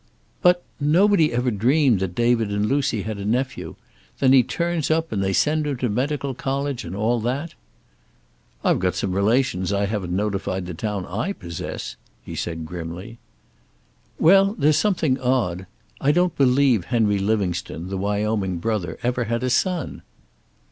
[0.41, 3.75] "But nobody ever dreamed that David and Lucy had a nephew.
[4.17, 7.53] Then he turns up, and they send him to medical college, and all that."
[8.63, 13.19] "I've got some relations I haven't notified the town I possess," he said grimly.
[14.17, 15.67] "Well, there's something odd.
[15.99, 20.01] I don't believe Henry Livingstone, the Wyoming brother, ever had a son."